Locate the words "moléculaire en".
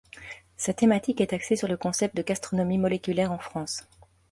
2.79-3.37